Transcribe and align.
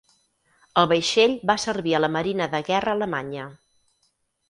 El 0.83 0.87
vaixell 0.91 1.35
Va 1.53 1.57
servir 1.65 1.95
a 1.99 2.01
la 2.03 2.11
Marina 2.17 2.51
de 2.57 2.65
Guerra 2.73 2.99
alemanya. 3.01 3.49